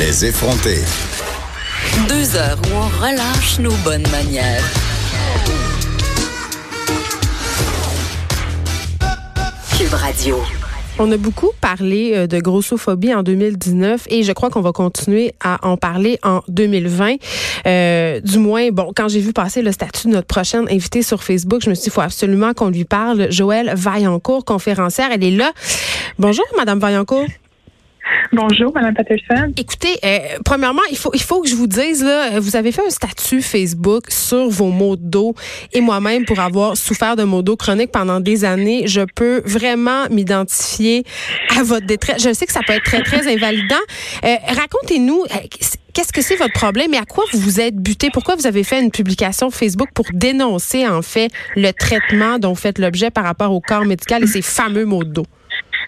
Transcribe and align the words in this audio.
Les 0.00 0.24
effronter. 0.24 0.78
Deux 2.08 2.34
heures 2.34 2.56
où 2.64 2.74
on 2.74 2.88
relâche 3.04 3.58
nos 3.58 3.74
bonnes 3.84 4.08
manières. 4.10 4.64
Cube 9.76 9.92
Radio. 9.92 10.38
On 10.98 11.12
a 11.12 11.18
beaucoup 11.18 11.50
parlé 11.60 12.12
euh, 12.14 12.26
de 12.26 12.38
grossophobie 12.38 13.14
en 13.14 13.22
2019 13.22 14.06
et 14.08 14.22
je 14.22 14.32
crois 14.32 14.48
qu'on 14.48 14.62
va 14.62 14.72
continuer 14.72 15.34
à 15.44 15.68
en 15.68 15.76
parler 15.76 16.18
en 16.22 16.40
2020. 16.48 17.16
Euh, 17.66 18.20
du 18.20 18.38
moins, 18.38 18.70
bon, 18.70 18.92
quand 18.96 19.08
j'ai 19.08 19.20
vu 19.20 19.34
passer 19.34 19.60
le 19.60 19.70
statut 19.70 20.06
de 20.06 20.12
notre 20.14 20.28
prochaine 20.28 20.66
invitée 20.70 21.02
sur 21.02 21.22
Facebook, 21.22 21.60
je 21.62 21.68
me 21.68 21.74
suis 21.74 21.82
dit, 21.82 21.88
il 21.88 21.92
faut 21.92 22.00
absolument 22.00 22.54
qu'on 22.54 22.70
lui 22.70 22.86
parle. 22.86 23.30
Joëlle 23.30 23.74
Vaillancourt, 23.76 24.46
conférencière, 24.46 25.10
elle 25.12 25.24
est 25.24 25.30
là. 25.30 25.52
Bonjour, 26.18 26.46
Madame 26.56 26.78
Vaillancourt. 26.78 27.26
Bonjour, 28.32 28.72
Mme 28.74 28.94
Patterson. 28.94 29.52
Écoutez, 29.56 29.98
euh, 30.04 30.18
premièrement, 30.44 30.82
il 30.90 30.96
faut, 30.96 31.10
il 31.14 31.22
faut 31.22 31.42
que 31.42 31.48
je 31.48 31.54
vous 31.54 31.66
dise, 31.66 32.04
là, 32.04 32.38
vous 32.40 32.56
avez 32.56 32.72
fait 32.72 32.86
un 32.86 32.90
statut 32.90 33.42
Facebook 33.42 34.04
sur 34.10 34.48
vos 34.48 34.70
maux 34.70 34.96
de 34.96 35.02
dos 35.02 35.34
et 35.72 35.80
moi-même, 35.80 36.24
pour 36.24 36.38
avoir 36.40 36.76
souffert 36.76 37.16
de 37.16 37.24
maux 37.24 37.42
de 37.42 37.46
dos 37.46 37.56
chroniques 37.56 37.90
pendant 37.90 38.20
des 38.20 38.44
années, 38.44 38.86
je 38.86 39.02
peux 39.14 39.42
vraiment 39.44 40.08
m'identifier 40.10 41.04
à 41.58 41.62
votre 41.62 41.86
détresse. 41.86 42.22
Je 42.22 42.32
sais 42.32 42.46
que 42.46 42.52
ça 42.52 42.60
peut 42.66 42.72
être 42.72 42.84
très, 42.84 43.02
très 43.02 43.32
invalidant. 43.32 43.76
Euh, 44.24 44.36
Racontez-nous, 44.46 45.24
euh, 45.24 45.68
qu'est-ce 45.92 46.12
que 46.12 46.22
c'est 46.22 46.36
votre 46.36 46.52
problème 46.52 46.94
et 46.94 46.98
à 46.98 47.04
quoi 47.04 47.24
vous 47.32 47.40
vous 47.40 47.60
êtes 47.60 47.76
buté? 47.76 48.10
Pourquoi 48.12 48.36
vous 48.36 48.46
avez 48.46 48.64
fait 48.64 48.80
une 48.80 48.90
publication 48.90 49.50
Facebook 49.50 49.88
pour 49.94 50.06
dénoncer, 50.12 50.86
en 50.86 51.02
fait, 51.02 51.30
le 51.56 51.72
traitement 51.72 52.38
dont 52.38 52.50
vous 52.50 52.60
faites 52.60 52.78
l'objet 52.78 53.10
par 53.10 53.24
rapport 53.24 53.52
au 53.52 53.60
corps 53.60 53.84
médical 53.84 54.22
et 54.22 54.26
ces 54.26 54.42
fameux 54.42 54.84
maux 54.84 55.04
de 55.04 55.12
dos? 55.12 55.26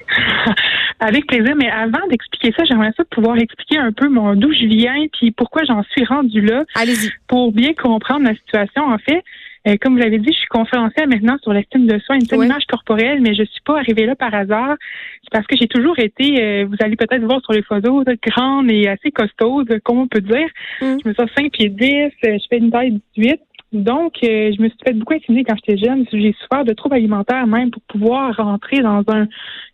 Avec 1.04 1.26
plaisir, 1.26 1.54
mais 1.56 1.68
avant 1.68 2.06
d'expliquer 2.08 2.52
ça, 2.56 2.62
j'aimerais 2.64 2.92
ça 2.96 3.02
pouvoir 3.10 3.36
expliquer 3.36 3.78
un 3.78 3.90
peu 3.90 4.08
mon 4.08 4.34
d'où 4.36 4.52
je 4.52 4.66
viens 4.66 5.06
puis 5.12 5.32
pourquoi 5.32 5.64
j'en 5.64 5.82
suis 5.82 6.04
rendu 6.04 6.40
là. 6.40 6.62
Allez-y. 6.76 7.10
Pour 7.26 7.50
bien 7.50 7.72
comprendre 7.74 8.24
la 8.24 8.34
situation, 8.34 8.84
en 8.84 8.98
fait. 8.98 9.22
Euh, 9.68 9.76
comme 9.80 9.94
vous 9.94 10.00
l'avez 10.00 10.18
dit, 10.18 10.32
je 10.32 10.38
suis 10.38 10.48
conférencière 10.48 11.06
maintenant 11.06 11.36
sur 11.42 11.52
l'estime 11.52 11.86
de 11.86 11.98
soi, 12.00 12.16
une 12.16 12.26
Oui. 12.32 12.46
image 12.46 12.64
corporelle, 12.68 13.20
mais 13.20 13.34
je 13.34 13.44
suis 13.44 13.60
pas 13.64 13.78
arrivée 13.78 14.06
là 14.06 14.16
par 14.16 14.34
hasard. 14.34 14.76
C'est 15.22 15.30
parce 15.30 15.46
que 15.46 15.56
j'ai 15.56 15.68
toujours 15.68 15.98
été, 15.98 16.42
euh, 16.42 16.66
vous 16.66 16.76
allez 16.80 16.96
peut-être 16.96 17.22
voir 17.24 17.40
sur 17.42 17.52
les 17.52 17.62
photos, 17.62 18.04
grande 18.26 18.70
et 18.70 18.88
assez 18.88 19.10
costaude, 19.12 19.80
comme 19.84 19.98
on 19.98 20.08
peut 20.08 20.20
dire. 20.20 20.48
Mm. 20.80 20.96
Je 21.04 21.08
me 21.08 21.14
sens 21.14 21.28
5 21.36 21.52
pieds 21.52 21.68
10, 21.68 21.86
euh, 21.86 22.10
je 22.24 22.44
fais 22.50 22.58
une 22.58 22.70
taille 22.70 23.00
18. 23.16 23.40
Donc, 23.72 24.16
euh, 24.22 24.52
je 24.54 24.62
me 24.62 24.68
suis 24.68 24.78
fait 24.84 24.92
beaucoup 24.92 25.14
intimider 25.14 25.44
quand 25.44 25.56
j'étais 25.56 25.82
jeune. 25.82 26.04
J'ai 26.12 26.34
souffert 26.40 26.64
de 26.64 26.72
troubles 26.72 26.96
alimentaires 26.96 27.46
même 27.46 27.70
pour 27.70 27.82
pouvoir 27.82 28.36
rentrer 28.36 28.80
dans 28.80 29.02
un 29.08 29.26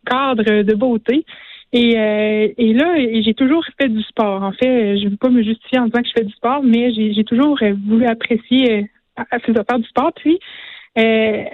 cadre 0.07 0.63
de 0.63 0.75
beauté. 0.75 1.25
Et, 1.73 1.99
euh, 1.99 2.49
et 2.57 2.73
là, 2.73 2.95
j'ai 2.97 3.35
toujours 3.35 3.65
fait 3.81 3.89
du 3.89 4.03
sport. 4.03 4.43
En 4.43 4.53
fait, 4.53 4.99
je 4.99 5.05
ne 5.05 5.11
veux 5.11 5.17
pas 5.17 5.29
me 5.29 5.43
justifier 5.43 5.79
en 5.79 5.87
disant 5.87 6.01
que 6.01 6.09
je 6.09 6.13
fais 6.17 6.25
du 6.25 6.33
sport, 6.33 6.63
mais 6.63 6.93
j'ai 6.93 7.25
toujours 7.25 7.59
voulu 7.87 8.07
apprécier 8.07 8.89
euh, 9.19 9.39
faire 9.43 9.79
du 9.79 9.89
sport. 9.89 10.13
Puis, 10.15 10.39
euh, 10.99 11.45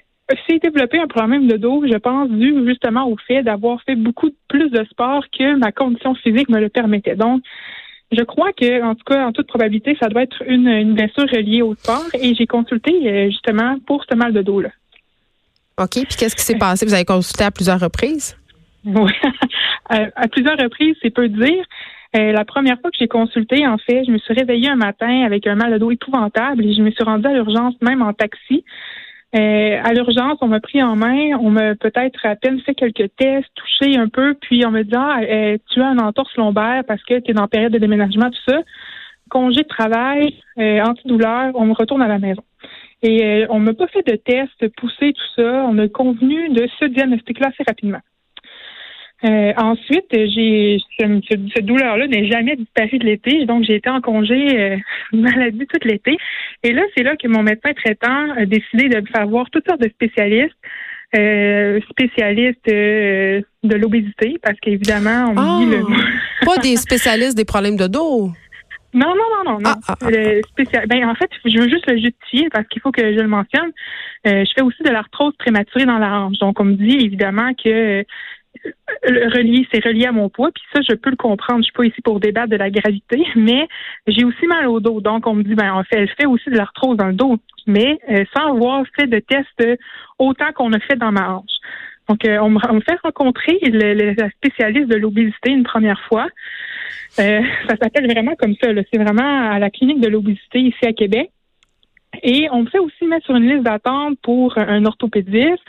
développé 0.63 0.99
un 0.99 1.07
problème 1.07 1.49
de 1.49 1.57
dos, 1.57 1.85
je 1.87 1.97
pense, 1.97 2.31
dû 2.31 2.55
justement 2.67 3.09
au 3.09 3.17
fait 3.27 3.43
d'avoir 3.43 3.83
fait 3.83 3.97
beaucoup 3.97 4.31
plus 4.49 4.71
de 4.71 4.85
sport 4.85 5.25
que 5.37 5.57
ma 5.57 5.73
condition 5.73 6.15
physique 6.15 6.49
me 6.49 6.61
le 6.61 6.69
permettait. 6.69 7.17
Donc, 7.17 7.43
je 8.15 8.23
crois 8.23 8.53
que, 8.53 8.83
en 8.83 8.95
tout 8.95 9.05
cas, 9.05 9.27
en 9.27 9.33
toute 9.33 9.47
probabilité, 9.47 9.97
ça 10.01 10.09
doit 10.09 10.23
être 10.23 10.43
une, 10.47 10.69
une 10.69 10.95
blessure 10.95 11.29
reliée 11.31 11.63
au 11.63 11.75
sport. 11.75 12.07
Et 12.21 12.35
j'ai 12.35 12.47
consulté 12.47 12.93
euh, 12.93 13.27
justement 13.31 13.77
pour 13.87 14.05
ce 14.09 14.15
mal 14.17 14.33
de 14.33 14.43
dos-là. 14.43 14.71
OK. 15.79 15.91
Puis 15.93 16.17
qu'est-ce 16.19 16.37
qui 16.37 16.43
s'est 16.43 16.59
passé? 16.59 16.87
Vous 16.87 16.95
avez 16.95 17.05
consulté 17.05 17.45
à 17.45 17.51
plusieurs 17.51 17.81
reprises? 17.81 18.37
Oui. 18.87 19.11
à, 19.89 20.09
à 20.15 20.29
plusieurs 20.29 20.59
reprises, 20.59 20.95
c'est 21.01 21.09
peu 21.09 21.27
dire. 21.31 21.65
Euh, 22.17 22.33
la 22.33 22.45
première 22.45 22.79
fois 22.81 22.91
que 22.91 22.97
j'ai 22.99 23.09
consulté, 23.09 23.67
en 23.67 23.79
fait, 23.79 24.05
je 24.05 24.11
me 24.11 24.19
suis 24.19 24.35
réveillée 24.35 24.69
un 24.69 24.77
matin 24.77 25.25
avec 25.25 25.47
un 25.47 25.57
mal 25.57 25.73
de 25.73 25.79
dos 25.79 25.91
épouvantable 25.91 26.65
et 26.65 26.75
je 26.75 26.83
me 26.83 26.91
suis 26.91 27.03
rendue 27.03 27.27
à 27.27 27.33
l'urgence 27.33 27.75
même 27.81 28.03
en 28.03 28.13
taxi. 28.13 28.65
Euh, 29.35 29.81
à 29.83 29.93
l'urgence, 29.93 30.39
on 30.43 30.47
m'a 30.47 30.61
pris 30.61 30.81
en 30.81 30.95
main, 30.95 31.37
on 31.41 31.51
m'a 31.51 31.75
peut-être 31.75 32.25
à 32.25 32.37
peine 32.37 32.61
fait 32.61 32.75
quelques 32.75 33.11
tests, 33.17 33.49
touché 33.55 33.97
un 33.97 34.09
peu, 34.09 34.35
puis 34.35 34.65
on 34.65 34.71
me 34.71 34.85
dit 34.85 34.95
ah, 34.95 35.21
euh, 35.23 35.59
tu 35.71 35.81
as 35.81 35.89
un 35.89 35.99
entorse 35.99 36.37
lombaire 36.37 36.85
parce 36.87 37.03
que 37.03 37.19
tu 37.19 37.33
es 37.33 37.35
dans 37.35 37.43
la 37.43 37.49
période 37.49 37.73
de 37.73 37.79
déménagement, 37.79 38.31
tout 38.31 38.53
ça. 38.53 38.61
Congé 39.31 39.63
de 39.63 39.69
travail, 39.69 40.41
euh, 40.59 40.81
antidouleur, 40.83 41.51
on 41.55 41.67
me 41.67 41.73
retourne 41.73 42.03
à 42.03 42.09
la 42.09 42.19
maison. 42.19 42.43
Et 43.03 43.25
euh, 43.25 43.47
on 43.51 43.59
m'a 43.59 43.75
pas 43.75 43.89
fait 43.89 44.07
de 44.07 44.17
tests 44.17 44.69
poussés, 44.77 45.13
tout 45.13 45.43
ça. 45.43 45.67
On 45.69 45.79
a 45.79 45.89
convenu 45.89 46.51
de 46.51 46.69
ce 46.79 46.85
diagnostic-là 46.85 47.49
assez 47.49 47.65
rapidement. 47.67 48.01
Euh, 49.25 49.53
ensuite, 49.57 50.07
j'ai 50.13 50.79
ce- 50.99 51.21
ce- 51.31 51.49
cette 51.55 51.65
douleur-là 51.67 52.07
n'est 52.09 52.27
jamais 52.31 52.57
disparu 52.57 52.99
de 52.99 53.05
l'été, 53.07 53.47
donc 53.47 53.65
j'ai 53.65 53.77
été 53.77 53.89
en 53.89 54.01
congé 54.03 54.59
euh, 54.59 54.77
maladie 55.13 55.67
tout 55.67 55.89
l'été. 55.89 56.17
Et 56.63 56.73
là, 56.73 56.83
c'est 56.97 57.03
là 57.05 57.17
que 57.17 57.27
mon 57.29 57.43
médecin 57.43 57.73
traitant 57.73 58.31
a 58.37 58.45
décidé 58.45 58.89
de 58.89 59.01
me 59.01 59.07
faire 59.07 59.27
voir 59.27 59.49
toutes 59.51 59.67
sortes 59.67 59.81
de 59.81 59.89
spécialistes, 59.89 60.55
euh, 61.17 61.81
spécialistes 61.91 62.69
euh, 62.71 63.41
de 63.63 63.77
l'obésité, 63.77 64.37
parce 64.43 64.59
qu'évidemment, 64.61 65.31
on 65.31 65.35
me 65.35 65.65
dit 65.65 65.71
le 65.71 65.83
Ah! 65.89 66.45
Pas 66.45 66.59
des 66.59 66.77
spécialistes 66.77 67.37
des 67.37 67.45
problèmes 67.47 67.77
de 67.77 67.87
dos? 67.87 68.31
non, 68.93 69.09
non, 69.09 69.15
non, 69.45 69.53
non, 69.53 69.59
non. 69.61 69.71
Ah, 69.71 69.79
ah, 69.89 69.95
ah, 70.03 70.11
Le 70.11 70.41
spécial... 70.51 70.87
ben, 70.87 71.05
en 71.09 71.15
fait, 71.15 71.31
je 71.47 71.59
veux 71.59 71.69
juste 71.69 71.89
le 71.91 71.97
justifier 71.97 72.49
parce 72.53 72.67
qu'il 72.69 72.81
faut 72.83 72.93
que 72.93 73.03
je 73.15 73.19
le 73.21 73.27
mentionne. 73.27 73.71
Euh, 74.27 74.45
je 74.45 74.53
fais 74.55 74.63
aussi 74.63 74.83
de 74.85 74.91
l'arthrose 74.91 75.35
prématurée 75.39 75.85
dans 75.87 75.99
la 75.99 76.21
hanche. 76.21 76.39
Donc, 76.39 76.61
on 76.61 76.65
me 76.65 76.75
dit 76.75 76.99
évidemment 77.05 77.53
que 77.55 77.69
euh, 77.69 78.03
relié, 79.07 79.67
c'est 79.73 79.85
relié 79.85 80.07
à 80.07 80.13
mon 80.13 80.29
poids. 80.29 80.51
Puis 80.53 80.65
ça, 80.75 80.81
je 80.89 80.95
peux 80.95 81.11
le 81.11 81.17
comprendre. 81.17 81.61
Je 81.61 81.65
suis 81.65 81.73
pas 81.73 81.85
ici 81.85 82.01
pour 82.03 82.21
débattre 82.21 82.49
de 82.49 82.57
la 82.57 82.71
gravité, 82.71 83.25
mais 83.37 83.69
j'ai 84.07 84.25
aussi 84.25 84.47
mal 84.47 84.67
au 84.69 84.81
dos. 84.81 85.01
Donc, 85.01 85.27
on 85.27 85.35
me 85.35 85.43
dit, 85.43 85.55
ben, 85.55 85.73
en 85.73 85.85
fait, 85.85 85.97
elle 85.99 86.09
fait 86.11 86.27
aussi 86.27 86.51
de 86.51 86.57
l'arthrose 86.57 86.97
dans 86.97 87.09
le 87.09 87.15
dos, 87.15 87.37
mais 87.67 87.99
euh, 88.11 88.25
sans 88.37 88.55
avoir 88.55 88.85
fait 88.99 89.07
de 89.07 89.19
tests 89.19 89.49
euh, 89.63 89.77
autant 90.19 90.53
qu'on 90.55 90.73
a 90.73 90.81
fait 90.81 90.97
dans 90.97 91.13
ma 91.13 91.35
hanche. 91.35 91.59
Donc, 92.09 92.25
euh, 92.27 92.39
on, 92.39 92.51
me, 92.51 92.59
on 92.69 92.75
me 92.75 92.81
fait 92.81 92.99
rencontrer 93.03 93.59
le, 93.63 94.15
la 94.15 94.31
spécialiste 94.31 94.89
de 94.89 94.97
l'obésité 94.97 95.51
une 95.51 95.65
première 95.65 96.01
fois. 96.09 96.27
Euh, 97.19 97.41
ça 97.69 97.77
s'appelle 97.81 98.07
vraiment 98.11 98.35
comme 98.37 98.55
ça. 98.61 98.69
C'est 98.93 99.01
vraiment 99.01 99.51
à 99.51 99.59
la 99.59 99.71
clinique 99.71 100.01
de 100.01 100.09
l'obésité 100.09 100.61
ici 100.61 100.85
à 100.85 100.93
Québec. 100.93 101.31
Et 102.23 102.49
on 102.53 102.63
me 102.63 102.69
fait 102.69 102.79
aussi 102.79 103.07
mettre 103.07 103.27
sur 103.27 103.37
une 103.37 103.49
liste 103.49 103.65
d'attente 103.65 104.19
pour 104.23 104.57
un 104.59 104.85
orthopédiste, 104.85 105.63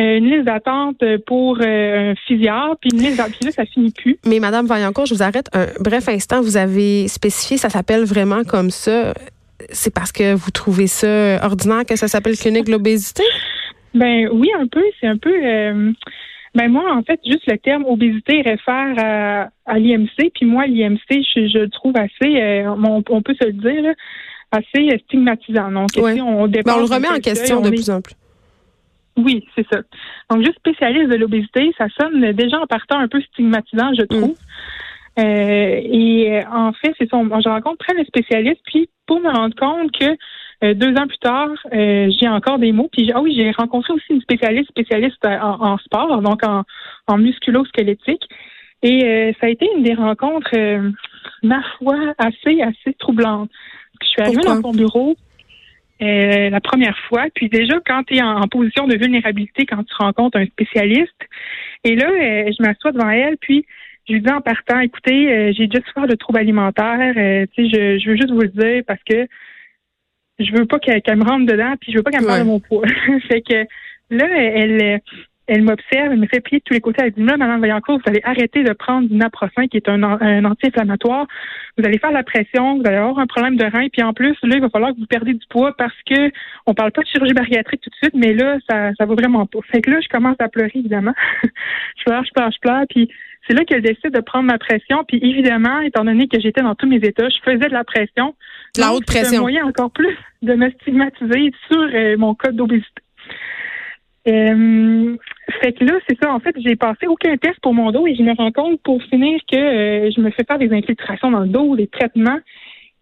une 0.00 0.30
liste 0.30 0.44
d'attente 0.44 1.02
pour 1.26 1.58
euh, 1.60 2.12
un 2.12 2.14
physiatre, 2.26 2.76
puis 2.80 2.90
une 2.92 3.00
liste 3.00 3.16
d'attente. 3.18 3.34
Puis 3.38 3.46
là, 3.46 3.52
ça 3.52 3.64
finit 3.66 3.90
plus. 3.90 4.16
Mais 4.26 4.40
Madame 4.40 4.66
Vaillancourt, 4.66 5.06
je 5.06 5.14
vous 5.14 5.22
arrête 5.22 5.48
un 5.52 5.66
bref 5.80 6.08
instant. 6.08 6.40
Vous 6.40 6.56
avez 6.56 7.08
spécifié, 7.08 7.56
ça 7.58 7.68
s'appelle 7.68 8.04
vraiment 8.04 8.44
comme 8.44 8.70
ça. 8.70 9.12
C'est 9.70 9.94
parce 9.94 10.10
que 10.12 10.34
vous 10.34 10.50
trouvez 10.50 10.86
ça 10.86 11.44
ordinaire 11.44 11.84
que 11.86 11.96
ça 11.96 12.08
s'appelle 12.08 12.36
clinique 12.36 12.64
de 12.64 12.72
l'obésité? 12.72 13.22
Ben 13.94 14.28
oui, 14.32 14.48
un 14.58 14.66
peu. 14.66 14.82
C'est 15.00 15.06
un 15.06 15.18
peu. 15.18 15.30
euh, 15.44 15.92
ben 16.54 16.68
moi, 16.68 16.94
en 16.94 17.02
fait, 17.02 17.20
juste 17.24 17.46
le 17.46 17.56
terme 17.58 17.84
obésité 17.86 18.42
réfère 18.42 18.94
à, 18.98 19.48
à 19.66 19.78
l'IMC. 19.78 20.30
Puis 20.34 20.46
moi, 20.46 20.66
l'IMC, 20.66 20.98
je, 21.10 21.46
je 21.48 21.58
le 21.58 21.68
trouve 21.68 21.94
assez, 21.96 22.40
euh, 22.40 22.70
on, 22.82 23.02
on 23.08 23.22
peut 23.22 23.34
se 23.40 23.46
le 23.46 23.52
dire, 23.52 23.82
là, 23.82 23.92
assez 24.50 24.88
euh, 24.92 24.98
stigmatisant. 25.06 25.70
Donc, 25.70 25.88
Ouais. 25.96 26.14
si 26.14 26.20
on, 26.22 26.46
dépasse 26.48 26.74
on 26.76 26.80
le 26.80 26.84
remet 26.86 27.08
en 27.08 27.20
question 27.20 27.60
de 27.60 27.68
est- 27.68 27.70
plus 27.70 27.90
en 27.90 28.00
plus. 28.00 28.14
Oui, 29.16 29.44
c'est 29.54 29.66
ça. 29.70 29.80
Donc, 30.30 30.40
juste 30.44 30.56
spécialiste 30.58 31.10
de 31.10 31.16
l'obésité, 31.16 31.72
ça 31.76 31.86
sonne 32.00 32.32
déjà 32.32 32.60
en 32.60 32.66
partant 32.66 32.98
un 32.98 33.08
peu 33.08 33.20
stigmatisant, 33.20 33.92
je 33.94 34.02
trouve. 34.04 34.36
Euh, 35.18 35.80
et 35.84 36.38
euh, 36.38 36.42
en 36.50 36.72
fait, 36.72 36.94
c'est 36.98 37.10
ça. 37.10 37.16
on- 37.18 37.40
Je 37.40 37.48
rencontre 37.48 37.84
plein 37.84 38.00
de 38.00 38.06
spécialistes, 38.06 38.62
puis 38.64 38.88
pour 39.06 39.20
me 39.20 39.28
rendre 39.30 39.54
compte 39.54 39.92
que 39.92 40.16
euh, 40.64 40.74
deux 40.74 40.94
ans 40.96 41.06
plus 41.06 41.18
tard, 41.18 41.50
euh, 41.74 42.08
j'ai 42.18 42.28
encore 42.28 42.58
des 42.58 42.72
mots. 42.72 42.88
Puis 42.90 43.04
j'ai- 43.04 43.12
ah 43.12 43.20
oui, 43.20 43.34
j'ai 43.36 43.50
rencontré 43.50 43.92
aussi 43.92 44.06
une 44.10 44.22
spécialiste 44.22 44.70
spécialiste 44.70 45.22
euh, 45.26 45.38
en, 45.40 45.72
en 45.72 45.78
sport, 45.78 46.22
donc 46.22 46.42
en, 46.46 46.62
en 47.08 47.18
musculo-squelettique. 47.18 48.22
Et 48.82 49.04
euh, 49.04 49.32
ça 49.40 49.46
a 49.46 49.50
été 49.50 49.68
une 49.76 49.82
des 49.82 49.94
rencontres, 49.94 50.50
euh, 50.56 50.90
ma 51.42 51.62
foi, 51.78 51.96
assez, 52.18 52.62
assez 52.62 52.94
troublantes. 52.98 53.50
Je 54.02 54.06
suis 54.08 54.22
arrivée 54.22 54.36
Pourquoi? 54.42 54.54
dans 54.56 54.62
son 54.62 54.72
bureau 54.72 55.16
euh, 56.02 56.50
la 56.50 56.60
première 56.60 56.98
fois, 57.08 57.26
puis 57.34 57.48
déjà 57.48 57.74
quand 57.86 58.02
tu 58.04 58.16
es 58.16 58.22
en, 58.22 58.36
en 58.40 58.48
position 58.48 58.86
de 58.86 58.96
vulnérabilité, 58.96 59.66
quand 59.66 59.84
tu 59.84 59.94
rencontres 59.98 60.38
un 60.38 60.46
spécialiste, 60.46 61.28
et 61.84 61.94
là, 61.94 62.08
euh, 62.10 62.50
je 62.56 62.62
m'assois 62.62 62.92
devant 62.92 63.10
elle, 63.10 63.36
puis 63.38 63.64
je 64.08 64.14
lui 64.14 64.20
dis 64.20 64.30
en 64.32 64.40
partant, 64.40 64.80
écoutez, 64.80 65.32
euh, 65.32 65.52
j'ai 65.56 65.68
déjà 65.68 65.84
souffert 65.86 66.06
de 66.08 66.16
troubles 66.16 66.40
alimentaires, 66.40 67.14
euh, 67.16 67.46
tu 67.54 67.68
sais, 67.68 67.70
je, 67.72 67.98
je 68.02 68.10
veux 68.10 68.16
juste 68.16 68.30
vous 68.32 68.40
le 68.40 68.48
dire 68.48 68.82
parce 68.86 69.02
que 69.08 69.26
je 70.38 70.50
veux 70.52 70.66
pas 70.66 70.78
qu'elle 70.80 71.16
me 71.16 71.24
rentre 71.24 71.46
dedans, 71.46 71.74
puis 71.80 71.92
je 71.92 71.98
veux 71.98 72.02
pas 72.02 72.10
qu'elle 72.10 72.22
me 72.22 72.26
Ouais. 72.26 72.32
parle 72.32 72.44
de 72.44 72.48
mon 72.48 72.60
poids. 72.60 72.86
fait 73.28 73.42
que 73.42 73.64
là, 74.10 74.26
elle, 74.38 75.00
elle 75.46 75.62
m'observe, 75.62 76.12
elle 76.12 76.18
me 76.18 76.26
fait 76.26 76.40
plier 76.40 76.58
de 76.58 76.64
tous 76.64 76.74
les 76.74 76.80
côtés. 76.80 77.02
Elle 77.04 77.12
dit 77.12 77.22
là, 77.22 77.36
Madame 77.36 77.60
Vaillancourt, 77.60 77.98
vous 77.98 78.10
allez 78.10 78.20
arrêter 78.24 78.62
de 78.62 78.72
prendre 78.72 79.08
du 79.08 79.14
naproxen, 79.14 79.68
qui 79.68 79.76
est 79.76 79.88
un, 79.88 80.02
un 80.02 80.44
anti-inflammatoire. 80.44 81.26
Vous 81.76 81.84
allez 81.84 81.98
faire 81.98 82.12
la 82.12 82.22
pression, 82.22 82.78
vous 82.78 82.82
allez 82.86 82.96
avoir 82.96 83.18
un 83.18 83.26
problème 83.26 83.56
de 83.56 83.64
rein, 83.64 83.88
puis 83.92 84.02
en 84.02 84.12
plus, 84.12 84.36
là, 84.42 84.56
il 84.56 84.60
va 84.60 84.70
falloir 84.70 84.92
que 84.92 84.98
vous 84.98 85.06
perdiez 85.06 85.34
du 85.34 85.46
poids 85.48 85.74
parce 85.76 85.96
que 86.06 86.30
on 86.66 86.74
parle 86.74 86.92
pas 86.92 87.02
de 87.02 87.08
chirurgie 87.08 87.34
bariatrique 87.34 87.80
tout 87.80 87.90
de 87.90 87.96
suite, 87.96 88.14
mais 88.14 88.32
là, 88.34 88.58
ça, 88.68 88.92
ça 88.98 89.04
va 89.04 89.14
vraiment 89.14 89.46
pas. 89.46 89.58
Fait 89.70 89.80
que 89.80 89.90
là, 89.90 90.00
je 90.00 90.08
commence 90.08 90.36
à 90.38 90.48
pleurer, 90.48 90.72
évidemment. 90.74 91.14
je 91.42 92.04
pleure, 92.04 92.24
je 92.24 92.30
pleure, 92.32 92.50
je 92.52 92.58
pleure, 92.60 92.84
puis 92.88 93.10
c'est 93.46 93.54
là 93.54 93.64
qu'elle 93.64 93.82
décide 93.82 94.10
de 94.10 94.20
prendre 94.20 94.44
ma 94.44 94.58
pression. 94.58 95.04
Puis 95.06 95.18
évidemment, 95.22 95.80
étant 95.80 96.04
donné 96.04 96.28
que 96.28 96.40
j'étais 96.40 96.62
dans 96.62 96.74
tous 96.74 96.86
mes 96.86 96.96
états, 96.96 97.28
je 97.28 97.38
faisais 97.44 97.68
de 97.68 97.72
la 97.72 97.84
pression. 97.84 98.34
De 98.76 98.80
la 98.80 98.92
haute 98.92 99.06
pression. 99.06 99.38
un 99.38 99.40
moyen 99.40 99.66
encore 99.66 99.90
plus 99.90 100.16
de 100.42 100.54
me 100.54 100.70
stigmatiser 100.70 101.52
sur 101.68 101.82
euh, 101.82 102.16
mon 102.16 102.34
code 102.34 102.56
d'obésité. 102.56 103.02
Euh, 104.28 105.16
fait 105.60 105.72
que 105.72 105.84
là, 105.84 105.94
c'est 106.08 106.16
ça. 106.22 106.32
En 106.32 106.38
fait, 106.38 106.54
j'ai 106.64 106.76
passé 106.76 107.06
aucun 107.06 107.36
test 107.36 107.58
pour 107.60 107.74
mon 107.74 107.90
dos 107.90 108.06
et 108.06 108.14
je 108.14 108.22
me 108.22 108.34
rends 108.34 108.52
compte 108.52 108.80
pour 108.82 109.02
finir 109.04 109.40
que 109.50 109.56
euh, 109.56 110.10
je 110.14 110.20
me 110.20 110.30
fais 110.30 110.44
faire 110.44 110.58
des 110.58 110.72
infiltrations 110.72 111.30
dans 111.30 111.40
le 111.40 111.48
dos, 111.48 111.76
des 111.76 111.88
traitements. 111.88 112.38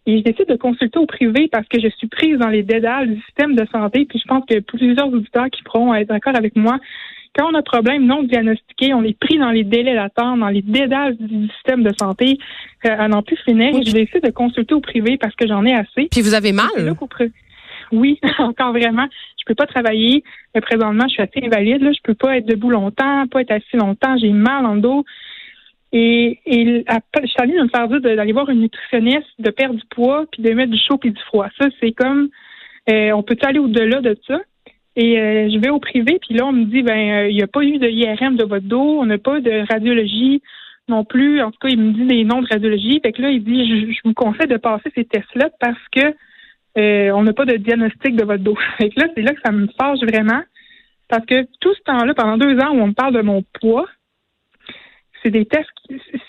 Et 0.07 0.19
je 0.19 0.23
décide 0.23 0.49
de 0.49 0.57
consulter 0.57 0.99
au 0.99 1.07
privé 1.07 1.49
parce 1.53 1.69
que 1.69 1.79
je 1.79 1.89
suis 1.89 2.09
prise 2.09 2.39
dans 2.39 2.49
les 2.49 2.63
dédales 2.63 3.15
du 3.15 3.21
système 3.23 3.55
de 3.55 3.67
santé. 3.71 4.07
Puis 4.09 4.19
je 4.19 4.27
pense 4.27 4.45
que 4.47 4.61
plusieurs 4.61 5.09
auditeurs 5.09 5.51
qui 5.51 5.63
pourront 5.63 5.95
être 5.95 6.09
d'accord 6.09 6.35
avec 6.35 6.57
moi, 6.57 6.79
quand 7.37 7.51
on 7.51 7.55
a 7.55 7.59
un 7.59 7.63
problème 7.63 8.07
non 8.07 8.23
diagnostiqué, 8.23 8.93
on 8.95 9.05
est 9.05 9.17
pris 9.19 9.39
dans 9.39 9.51
les 9.51 9.63
délais 9.63 9.95
d'attente, 9.95 10.41
dans 10.41 10.49
les 10.49 10.63
dédales 10.63 11.17
du 11.17 11.49
système 11.51 11.83
de 11.83 11.93
santé 11.99 12.39
euh, 12.87 12.97
à 12.99 13.09
n'en 13.09 13.23
plus 13.23 13.37
finir. 13.45 13.77
Et 13.77 13.85
je 13.85 13.93
décide 13.93 14.23
de 14.25 14.31
consulter 14.31 14.75
au 14.75 14.81
privé 14.81 15.17
parce 15.19 15.35
que 15.37 15.47
j'en 15.47 15.65
ai 15.65 15.75
assez. 15.75 16.09
Puis 16.11 16.23
vous 16.23 16.35
avez 16.35 16.53
mal? 16.53 16.97
Oui, 17.93 18.19
encore 18.39 18.73
vraiment. 18.73 19.07
Je 19.39 19.45
peux 19.47 19.55
pas 19.55 19.67
travailler. 19.67 20.25
Mais 20.55 20.61
présentement, 20.61 21.05
je 21.09 21.15
suis 21.15 21.23
assez 21.23 21.41
invalide. 21.43 21.83
Là. 21.83 21.93
Je 21.93 22.01
peux 22.03 22.15
pas 22.15 22.37
être 22.37 22.47
debout 22.47 22.71
longtemps, 22.71 23.27
pas 23.27 23.41
être 23.41 23.53
assis 23.53 23.77
longtemps. 23.77 24.17
J'ai 24.19 24.31
mal 24.31 24.67
en 24.67 24.77
dos. 24.77 25.05
Et, 25.93 26.39
et 26.47 26.85
je 26.87 27.27
suis 27.27 27.37
allée 27.39 27.61
me 27.61 27.69
faire 27.69 27.89
dire 27.89 28.01
d'aller 28.01 28.33
voir 28.33 28.49
une 28.49 28.61
nutritionniste, 28.61 29.27
de 29.39 29.51
perdre 29.51 29.75
du 29.75 29.85
poids, 29.91 30.25
puis 30.31 30.43
de 30.43 30.53
mettre 30.53 30.71
du 30.71 30.79
chaud 30.79 30.99
puis 30.99 31.11
du 31.11 31.21
froid. 31.23 31.49
Ça, 31.59 31.69
c'est 31.81 31.93
comme 31.93 32.29
euh, 32.89 33.13
on 33.13 33.23
peut 33.23 33.37
aller 33.43 33.59
au-delà 33.59 34.01
de 34.01 34.17
ça? 34.27 34.41
Et 34.97 35.19
euh, 35.19 35.49
je 35.51 35.59
vais 35.59 35.71
au 35.71 35.79
privé, 35.79 36.19
puis 36.21 36.35
là, 36.35 36.47
on 36.47 36.53
me 36.53 36.65
dit 36.65 36.83
ben 36.83 37.25
euh, 37.25 37.29
il 37.29 37.37
n'y 37.37 37.43
a 37.43 37.47
pas 37.47 37.63
eu 37.63 37.79
de 37.79 37.89
IRM 37.89 38.37
de 38.37 38.45
votre 38.45 38.67
dos, 38.67 39.01
on 39.01 39.07
n'a 39.07 39.19
pas 39.19 39.41
de 39.41 39.65
radiologie 39.71 40.43
non 40.89 41.05
plus. 41.05 41.41
En 41.43 41.51
tout 41.51 41.59
cas, 41.61 41.69
il 41.69 41.79
me 41.79 41.93
dit 41.93 42.07
des 42.07 42.25
noms 42.25 42.43
de 42.43 42.49
radiologie. 42.49 43.01
Fait 43.01 43.13
que 43.13 43.23
là, 43.23 43.31
il 43.31 43.43
dit 43.45 43.93
je 43.93 44.01
vous 44.05 44.15
conseille 44.15 44.49
de 44.49 44.57
passer 44.57 44.91
ces 44.95 45.05
tests-là 45.05 45.51
parce 45.61 45.89
que 45.93 46.15
euh, 46.79 47.11
on 47.11 47.23
n'a 47.23 47.33
pas 47.33 47.45
de 47.45 47.57
diagnostic 47.57 48.17
de 48.17 48.25
votre 48.25 48.43
dos. 48.43 48.57
Fait 48.79 48.91
que 48.91 49.01
là, 49.01 49.07
c'est 49.15 49.23
là 49.23 49.33
que 49.33 49.41
ça 49.45 49.53
me 49.53 49.67
fâche 49.79 50.01
vraiment. 50.01 50.43
Parce 51.09 51.27
que 51.27 51.43
tout 51.61 51.75
ce 51.75 51.83
temps-là, 51.83 52.15
pendant 52.15 52.37
deux 52.37 52.59
ans 52.61 52.71
où 52.71 52.81
on 52.81 52.89
me 52.89 52.93
parle 52.93 53.15
de 53.15 53.23
mon 53.23 53.43
poids, 53.61 53.89
c'est 55.23 55.31
des 55.31 55.45
tests, 55.45 55.69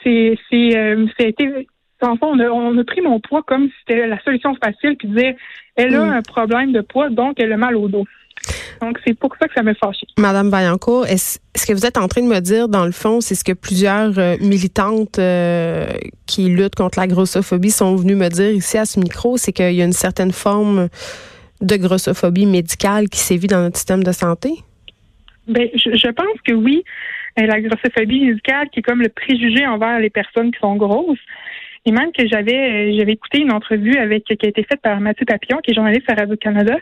c'est, 0.04 0.38
c'est, 0.50 0.78
euh, 0.78 1.08
été, 1.20 1.68
en 2.02 2.18
fond, 2.18 2.32
on 2.34 2.40
a, 2.40 2.50
on 2.50 2.78
a, 2.78 2.84
pris 2.84 3.02
mon 3.02 3.20
poids 3.20 3.44
comme 3.44 3.68
si 3.68 3.74
c'était 3.80 4.08
la 4.08 4.20
solution 4.24 4.56
facile, 4.56 4.98
puis 4.98 5.08
dire, 5.10 5.36
elle 5.76 5.96
a 5.96 6.06
mm. 6.06 6.10
un 6.10 6.22
problème 6.24 6.72
de 6.72 6.82
poids, 6.82 7.10
donc 7.10 7.40
elle 7.40 7.54
a 7.54 7.58
mal 7.58 7.76
au 7.76 7.88
dos. 7.88 8.06
Donc, 8.82 9.00
c'est 9.06 9.18
pour 9.18 9.36
ça 9.40 9.48
que 9.48 9.54
ça 9.54 9.64
me 9.64 9.74
fâché. 9.74 10.08
Madame 10.18 10.50
Vaillancourt, 10.50 11.06
est-ce, 11.06 11.40
que 11.66 11.74
vous 11.74 11.86
êtes 11.86 11.98
en 11.98 12.08
train 12.08 12.22
de 12.22 12.28
me 12.28 12.40
dire, 12.40 12.68
dans 12.68 12.86
le 12.86 12.92
fond, 12.92 13.22
c'est 13.22 13.36
ce 13.36 13.44
que 13.44 13.52
plusieurs 13.52 14.18
euh, 14.18 14.38
militantes 14.42 15.20
euh, 15.20 15.88
qui 16.26 16.50
luttent 16.50 16.76
contre 16.76 17.00
la 17.00 17.08
grossophobie 17.08 17.72
sont 17.72 17.96
venues 17.96 18.16
me 18.16 18.30
dire 18.30 18.52
ici 18.52 18.78
à 18.78 18.86
ce 18.86 19.00
micro, 19.00 19.38
c'est 19.38 19.52
qu'il 19.52 19.74
y 19.74 19.82
a 19.82 19.86
une 19.86 19.94
certaine 19.94 20.32
forme 20.32 20.90
de 21.62 21.76
grossophobie 21.76 22.48
médicale 22.48 23.08
qui 23.10 23.20
sévit 23.20 23.48
dans 23.48 23.62
notre 23.62 23.78
système 23.78 24.04
de 24.04 24.12
santé? 24.12 24.50
Ben, 25.48 25.70
je, 25.76 26.12
pense 26.12 26.42
que 26.46 26.54
oui. 26.54 26.84
Euh, 27.40 27.46
la 27.46 27.62
grossophobie 27.62 28.26
médicale, 28.26 28.70
qui 28.72 28.80
est 28.80 28.84
comme 28.84 29.02
le 29.02 29.10
préjugé 29.10 29.66
envers 29.68 30.00
les 30.00 30.10
personnes 30.10 30.52
qui 30.52 30.60
sont 30.60 30.76
grosses. 30.76 31.20
Et 31.86 31.92
même 31.92 32.12
que 32.12 32.28
j'avais 32.28 32.96
j'avais 32.96 33.14
écouté 33.14 33.40
une 33.40 33.52
entrevue 33.52 33.98
avec 33.98 34.26
qui 34.26 34.34
a 34.34 34.50
été 34.50 34.64
faite 34.64 34.82
par 34.82 35.00
Mathieu 35.00 35.26
Papillon, 35.26 35.60
qui 35.64 35.72
est 35.72 35.74
journaliste 35.74 36.08
à 36.10 36.14
Radio-Canada, 36.14 36.76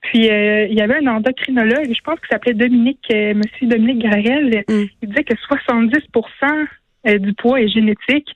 puis 0.00 0.30
euh, 0.30 0.66
il 0.66 0.74
y 0.74 0.80
avait 0.80 0.96
un 0.96 1.06
endocrinologue, 1.08 1.92
je 1.92 2.00
pense 2.02 2.18
qu'il 2.20 2.28
s'appelait 2.30 2.54
Dominique, 2.54 3.04
euh, 3.12 3.34
Monsieur 3.34 3.66
Dominique 3.66 3.98
Grael. 3.98 4.64
Mm. 4.68 4.84
Il 5.02 5.08
disait 5.08 5.24
que 5.24 5.34
70% 5.34 6.66
euh, 7.06 7.18
du 7.18 7.34
poids 7.34 7.60
est 7.60 7.68
génétique, 7.68 8.28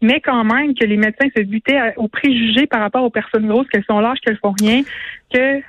mais 0.00 0.20
quand 0.20 0.44
même 0.44 0.74
que 0.74 0.84
les 0.84 0.96
médecins 0.96 1.28
se 1.36 1.42
butaient 1.42 1.94
aux 1.96 2.08
préjugés 2.08 2.66
par 2.66 2.80
rapport 2.80 3.04
aux 3.04 3.10
personnes 3.10 3.46
grosses, 3.46 3.68
qu'elles 3.68 3.84
sont 3.84 4.00
larges, 4.00 4.20
qu'elles 4.20 4.38
font 4.38 4.54
rien, 4.58 4.82
que 5.32 5.60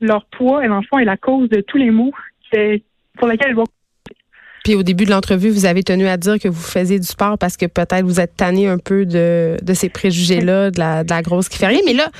leur 0.00 0.24
poids, 0.26 0.62
en 0.68 0.82
fond, 0.82 0.98
est 0.98 1.04
la 1.04 1.16
cause 1.16 1.48
de 1.48 1.60
tous 1.60 1.78
les 1.78 1.90
maux 1.90 2.12
pour 3.18 3.28
lesquels 3.28 3.50
elles 3.50 3.56
vont 3.56 3.64
puis 4.62 4.74
au 4.76 4.82
début 4.82 5.04
de 5.04 5.10
l'entrevue, 5.10 5.50
vous 5.50 5.64
avez 5.64 5.82
tenu 5.82 6.06
à 6.06 6.16
dire 6.16 6.38
que 6.38 6.48
vous 6.48 6.62
faisiez 6.62 6.98
du 7.00 7.06
sport 7.06 7.36
parce 7.36 7.56
que 7.56 7.66
peut-être 7.66 8.04
vous 8.04 8.20
êtes 8.20 8.36
tanné 8.36 8.68
un 8.68 8.78
peu 8.78 9.04
de, 9.04 9.56
de 9.60 9.74
ces 9.74 9.88
préjugés-là, 9.88 10.70
de 10.70 10.78
la, 10.78 11.02
de 11.02 11.10
la 11.10 11.22
grosse 11.22 11.48
qui 11.48 11.58
fait 11.58 11.66
rien. 11.66 11.80
Mais 11.84 11.94
là, 11.94 12.10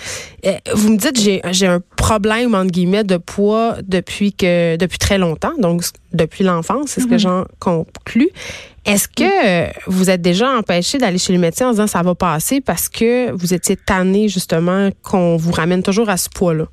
euh, 0.47 0.53
vous 0.75 0.91
me 0.91 0.97
dites 0.97 1.21
j'ai 1.21 1.41
j'ai 1.53 1.67
un 1.67 1.81
problème 1.97 2.55
entre 2.55 2.73
guillemets 2.73 3.05
de 3.05 3.17
poids 3.17 3.77
depuis 3.83 4.33
que 4.33 4.77
depuis 4.77 4.99
très 4.99 5.19
longtemps, 5.19 5.53
donc 5.59 5.85
depuis 6.13 6.43
l'enfance, 6.43 6.91
c'est 6.91 7.01
ce 7.01 7.07
que 7.07 7.13
mhm. 7.13 7.19
j'en 7.19 7.45
conclus. 7.61 8.31
Est-ce 8.85 9.07
que 9.07 9.71
vous 9.89 10.11
êtes 10.11 10.23
déjà 10.23 10.51
empêché 10.51 10.99
d'aller 10.99 11.19
chez 11.19 11.33
le 11.33 11.39
médecin 11.39 11.69
en 11.69 11.71
disant 11.71 11.87
ça 11.87 12.03
va 12.03 12.17
passer 12.17 12.61
parce 12.61 12.89
que 12.89 13.31
vous 13.31 13.55
étiez 13.55 13.77
tanné 13.77 14.29
justement 14.29 14.91
qu'on 15.03 15.37
vous 15.37 15.53
ramène 15.53 15.85
toujours 15.85 16.09
à 16.09 16.17
ce 16.17 16.29
poids-là? 16.29 16.67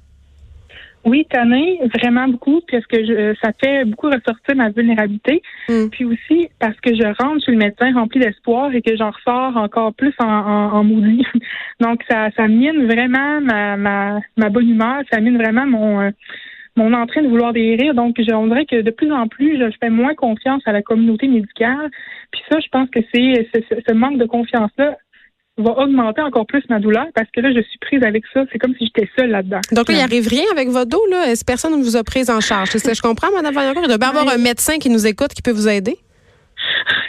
Oui, 1.06 1.26
tanné, 1.30 1.80
vraiment 1.96 2.28
beaucoup, 2.28 2.62
parce 2.70 2.86
que 2.86 3.06
je, 3.06 3.34
ça 3.42 3.52
fait 3.64 3.86
beaucoup 3.86 4.08
ressortir 4.08 4.56
ma 4.56 4.70
vulnérabilité. 4.70 5.42
Mm. 5.70 5.88
Puis 5.92 6.06
aussi 6.06 6.50
parce 6.60 6.80
que 6.82 6.94
je 6.94 7.24
rentre 7.24 7.46
chez 7.46 7.52
le 7.52 7.58
médecin 7.58 7.94
rempli 7.94 8.20
d'espoir 8.20 8.74
et 8.74 8.82
que 8.82 8.96
j'en 8.98 9.12
ressors 9.12 9.56
encore 9.56 9.94
plus 9.94 10.14
en, 10.20 10.26
en, 10.28 10.84
maudit. 10.84 11.26
Donc 11.80 12.04
ça, 12.10 12.30
ça 12.36 12.48
mine 12.48 12.86
vraiment 12.86 13.40
ma, 13.42 13.78
ma, 13.78 14.20
ma 14.36 14.50
bonne 14.50 14.70
humeur, 14.70 15.02
ça 15.12 15.22
mine 15.22 15.38
vraiment 15.38 15.66
mon 15.66 16.02
euh, 16.02 16.10
mon 16.76 16.94
entrain 16.94 17.22
de 17.22 17.28
vouloir 17.28 17.52
guérir. 17.52 17.94
Donc, 17.94 18.16
je 18.18 18.24
dirais 18.24 18.66
que 18.66 18.82
de 18.82 18.92
plus 18.92 19.12
en 19.12 19.28
plus, 19.28 19.58
je 19.58 19.76
fais 19.82 19.90
moins 19.90 20.16
confiance 20.16 20.62
à 20.66 20.72
la 20.72 20.82
communauté 20.82 21.28
médicale. 21.28 21.90
Puis 22.32 22.42
ça, 22.50 22.60
je 22.60 22.70
pense 22.70 22.90
que 22.90 23.00
c'est 23.14 23.50
ce 23.54 23.94
manque 23.94 24.18
de 24.18 24.26
confiance-là 24.26 24.96
va 25.62 25.78
augmenter 25.80 26.22
encore 26.22 26.46
plus 26.46 26.64
ma 26.70 26.80
douleur 26.80 27.06
parce 27.14 27.30
que 27.32 27.42
là, 27.42 27.50
je 27.54 27.62
suis 27.62 27.78
prise 27.80 28.04
avec 28.04 28.24
ça. 28.34 28.44
C'est 28.52 28.60
comme 28.60 28.74
si 28.78 28.86
j'étais 28.86 29.10
seule 29.18 29.32
là-dedans. 29.32 29.60
Donc, 29.72 29.86
il 29.90 29.96
n'y 29.96 30.02
arrive 30.02 30.28
rien 30.28 30.44
avec 30.52 30.70
votre 30.70 30.90
dos, 30.90 31.06
là? 31.10 31.30
Est-ce 31.30 31.44
que 31.44 31.48
personne 31.48 31.78
ne 31.78 31.84
vous 31.84 31.96
a 31.96 32.04
prise 32.04 32.30
en 32.30 32.40
charge? 32.40 32.70
C'est 32.70 32.94
je 32.94 33.02
comprends, 33.02 33.32
Mme 33.32 33.54
Vaillancourt? 33.54 33.84
Il 33.84 33.88
doit 33.88 33.98
bien 33.98 34.10
avoir 34.10 34.30
un 34.30 34.38
médecin 34.38 34.78
qui 34.78 34.90
nous 34.90 35.06
écoute 35.06 35.34
qui 35.34 35.42
peut 35.42 35.52
vous 35.52 35.68
aider? 35.68 35.98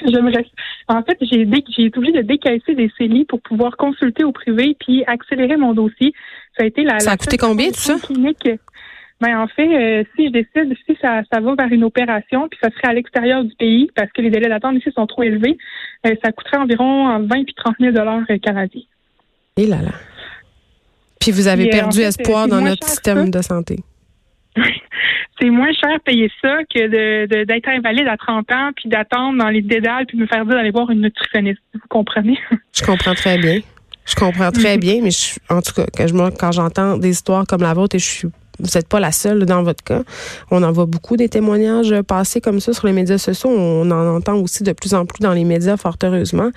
J'aimerais. 0.06 0.46
En 0.88 1.02
fait, 1.02 1.18
j'ai 1.20 1.42
été 1.42 1.98
obligée 1.98 2.18
de 2.18 2.22
décaisser 2.22 2.74
des 2.74 2.90
CELI 2.98 3.24
pour 3.24 3.40
pouvoir 3.40 3.76
consulter 3.76 4.24
au 4.24 4.32
privé 4.32 4.76
puis 4.80 5.04
accélérer 5.06 5.56
mon 5.56 5.74
dossier. 5.74 6.12
Ça 6.56 6.64
a 6.64 6.66
été 6.66 6.82
la. 6.82 6.98
Ça 7.00 7.12
a 7.12 7.16
coûté 7.16 7.36
combien, 7.36 7.68
tout 7.68 7.74
ça? 7.74 7.96
Clinique 8.02 8.48
ben, 9.20 9.38
en 9.38 9.48
fait, 9.48 9.68
euh, 9.68 10.04
si 10.16 10.28
je 10.28 10.32
décide, 10.32 10.74
si 10.86 10.96
ça, 11.00 11.20
ça 11.30 11.40
va 11.40 11.54
vers 11.54 11.70
une 11.70 11.84
opération, 11.84 12.48
puis 12.48 12.58
ça 12.62 12.70
serait 12.70 12.88
à 12.88 12.94
l'extérieur 12.94 13.44
du 13.44 13.54
pays, 13.54 13.90
parce 13.94 14.10
que 14.12 14.22
les 14.22 14.30
délais 14.30 14.48
d'attente 14.48 14.76
ici 14.76 14.90
sont 14.94 15.06
trop 15.06 15.22
élevés, 15.22 15.58
euh, 16.06 16.14
ça 16.24 16.32
coûterait 16.32 16.56
environ 16.56 17.18
20 17.18 17.44
puis 17.44 17.54
30 17.54 17.74
000 17.78 17.92
dollars 17.92 18.22
euh, 18.30 18.38
canadiens. 18.38 18.82
Et 19.58 19.66
là 19.66 19.82
là. 19.82 19.92
Puis 21.20 21.32
vous 21.32 21.48
avez 21.48 21.68
perdu 21.68 22.00
espoir 22.00 22.48
dans 22.48 22.62
notre 22.62 22.86
système 22.86 23.30
de 23.30 23.42
santé. 23.42 23.76
c'est 25.40 25.50
moins 25.50 25.72
cher 25.74 26.00
payer 26.02 26.30
ça 26.40 26.64
que 26.64 27.26
de, 27.26 27.44
d'être 27.44 27.68
invalide 27.68 28.08
à 28.08 28.16
30 28.16 28.50
ans, 28.52 28.70
puis 28.74 28.88
d'attendre 28.88 29.38
dans 29.38 29.50
les 29.50 29.60
dédales, 29.60 30.06
puis 30.06 30.16
me 30.16 30.26
faire 30.26 30.46
dire 30.46 30.54
d'aller 30.54 30.70
voir 30.70 30.90
une 30.90 31.02
nutritionniste. 31.02 31.60
Vous 31.74 31.80
comprenez? 31.90 32.38
Je 32.74 32.82
comprends 32.82 33.14
très 33.14 33.36
bien. 33.36 33.60
Je 34.06 34.14
comprends 34.14 34.50
très 34.50 34.76
mm-hmm. 34.76 34.80
bien, 34.80 35.00
mais 35.02 35.10
en 35.50 35.60
tout 35.60 35.72
cas, 35.74 35.84
je, 36.06 36.36
quand 36.36 36.52
j'entends 36.52 36.96
des 36.96 37.10
histoires 37.10 37.44
comme 37.46 37.60
la 37.60 37.74
vôtre, 37.74 37.94
et 37.94 37.98
je 37.98 38.06
suis 38.06 38.28
vous 38.60 38.70
n'êtes 38.74 38.88
pas 38.88 39.00
la 39.00 39.12
seule 39.12 39.46
dans 39.46 39.62
votre 39.62 39.82
cas. 39.82 40.02
On 40.50 40.62
en 40.62 40.72
voit 40.72 40.86
beaucoup 40.86 41.16
des 41.16 41.28
témoignages 41.28 41.94
passés 42.02 42.40
comme 42.40 42.60
ça 42.60 42.72
sur 42.72 42.86
les 42.86 42.92
médias 42.92 43.18
sociaux. 43.18 43.50
On 43.50 43.90
en 43.90 44.16
entend 44.16 44.36
aussi 44.36 44.62
de 44.62 44.72
plus 44.72 44.94
en 44.94 45.06
plus 45.06 45.20
dans 45.20 45.32
les 45.32 45.44
médias, 45.44 45.76
fort 45.76 45.96
heureusement. 46.02 46.50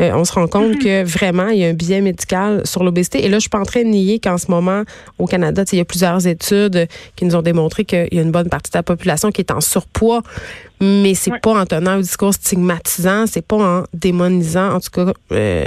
Euh, 0.00 0.12
on 0.14 0.24
se 0.24 0.32
rend 0.32 0.46
compte 0.46 0.72
mm-hmm. 0.72 1.04
que 1.04 1.04
vraiment, 1.04 1.48
il 1.48 1.58
y 1.58 1.64
a 1.64 1.68
un 1.68 1.74
biais 1.74 2.00
médical 2.00 2.62
sur 2.64 2.84
l'obésité. 2.84 3.24
Et 3.24 3.28
là, 3.28 3.36
je 3.36 3.40
suis 3.40 3.50
pas 3.50 3.60
en 3.60 3.64
train 3.64 3.82
de 3.82 3.88
nier 3.88 4.18
qu'en 4.18 4.38
ce 4.38 4.50
moment, 4.50 4.82
au 5.18 5.26
Canada, 5.26 5.64
il 5.72 5.78
y 5.78 5.80
a 5.80 5.84
plusieurs 5.84 6.26
études 6.26 6.86
qui 7.16 7.24
nous 7.24 7.36
ont 7.36 7.42
démontré 7.42 7.84
qu'il 7.84 8.08
y 8.12 8.18
a 8.18 8.22
une 8.22 8.32
bonne 8.32 8.48
partie 8.48 8.70
de 8.70 8.78
la 8.78 8.82
population 8.82 9.30
qui 9.30 9.40
est 9.40 9.50
en 9.50 9.60
surpoids. 9.60 10.22
Mais 10.80 11.14
c'est 11.14 11.38
pas 11.42 11.60
en 11.60 11.66
tenant 11.66 11.92
un 11.92 12.00
discours 12.00 12.32
stigmatisant, 12.32 13.26
c'est 13.26 13.46
pas 13.46 13.56
en 13.56 13.84
démonisant, 13.92 14.74
en 14.74 14.80
tout 14.80 14.90
cas, 14.90 15.12
euh, 15.32 15.64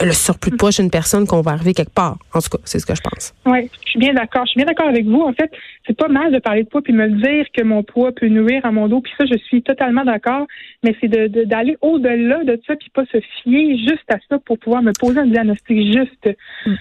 le 0.00 0.12
surplus 0.12 0.50
de 0.50 0.56
poids 0.56 0.70
chez 0.70 0.82
une 0.82 0.90
personne 0.90 1.26
qu'on 1.26 1.40
va 1.40 1.52
arriver 1.52 1.74
quelque 1.74 1.92
part. 1.92 2.16
En 2.32 2.40
tout 2.40 2.50
cas, 2.50 2.58
c'est 2.64 2.78
ce 2.78 2.86
que 2.86 2.94
je 2.94 3.00
pense. 3.00 3.34
Oui, 3.46 3.70
je 3.84 3.90
suis 3.90 3.98
bien 3.98 4.14
d'accord. 4.14 4.44
Je 4.46 4.50
suis 4.50 4.58
bien 4.58 4.66
d'accord 4.66 4.88
avec 4.88 5.04
vous. 5.04 5.20
En 5.20 5.32
fait, 5.32 5.50
c'est 5.86 5.96
pas 5.96 6.08
mal 6.08 6.32
de 6.32 6.38
parler 6.38 6.62
de 6.62 6.68
poids 6.68 6.82
puis 6.82 6.92
me 6.92 7.08
dire 7.08 7.46
que 7.52 7.62
mon 7.62 7.82
poids 7.82 8.12
peut 8.12 8.28
nuire 8.28 8.64
à 8.64 8.70
mon 8.70 8.88
dos. 8.88 9.00
Puis 9.00 9.12
ça, 9.18 9.24
je 9.26 9.36
suis 9.38 9.62
totalement 9.62 10.04
d'accord. 10.04 10.46
Mais 10.82 10.94
c'est 11.00 11.08
de, 11.08 11.44
d'aller 11.44 11.76
au-delà 11.80 12.44
de 12.44 12.60
ça 12.66 12.76
puis 12.76 12.90
pas 12.94 13.04
se 13.10 13.18
fier 13.42 13.76
juste 13.78 14.04
à 14.08 14.16
ça 14.28 14.38
pour 14.44 14.58
pouvoir 14.58 14.82
me 14.82 14.92
poser 14.92 15.20
un 15.20 15.26
diagnostic 15.26 15.76
juste 15.92 16.36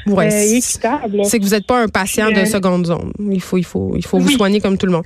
ouais, 0.07 0.33
euh, 0.33 0.57
équitable. 0.57 1.19
C'est 1.23 1.39
que 1.39 1.43
vous 1.43 1.51
n'êtes 1.51 1.67
pas 1.67 1.81
un 1.81 1.87
patient 1.87 2.29
de 2.31 2.39
euh, 2.39 2.45
seconde 2.45 2.85
zone. 2.85 3.11
Il 3.31 3.41
faut, 3.41 3.57
il 3.57 3.65
faut, 3.65 3.93
il 3.95 4.05
faut 4.05 4.19
vous 4.19 4.29
soigner 4.29 4.59
comme 4.59 4.77
tout 4.77 4.85
le 4.85 4.91
monde. 4.91 5.05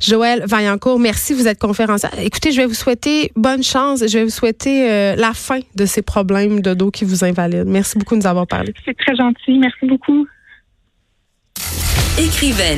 Joël 0.00 0.44
Vaillancourt, 0.46 0.98
merci. 0.98 1.34
Vous 1.34 1.48
êtes 1.48 1.58
conférencière. 1.58 2.12
Écoutez, 2.22 2.52
je 2.52 2.60
vais 2.60 2.66
vous 2.66 2.74
souhaiter 2.74 3.32
bonne 3.36 3.62
chance. 3.62 4.00
Je 4.06 4.18
vais 4.18 4.24
vous 4.24 4.30
souhaiter 4.30 4.90
euh, 4.90 5.16
la 5.16 5.32
fin 5.34 5.60
de 5.74 5.86
ces 5.86 6.02
problèmes 6.02 6.60
de 6.60 6.74
dos 6.74 6.90
qui 6.90 7.04
vous 7.04 7.24
invalident. 7.28 7.70
Merci 7.70 7.98
beaucoup 7.98 8.14
de 8.14 8.20
nous 8.20 8.26
avoir 8.26 8.46
parlé. 8.46 8.72
C'est 8.84 8.96
très 8.96 9.14
gentil. 9.16 9.58
Merci 9.58 9.86
beaucoup. 9.86 10.26
Écrivaine. 12.18 12.66